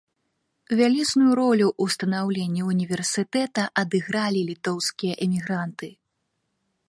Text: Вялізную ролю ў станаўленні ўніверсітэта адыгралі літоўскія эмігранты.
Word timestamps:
Вялізную 0.79 1.33
ролю 1.41 1.65
ў 1.69 1.85
станаўленні 1.95 2.61
ўніверсітэта 2.71 3.61
адыгралі 3.83 4.41
літоўскія 4.49 5.13
эмігранты. 5.27 5.87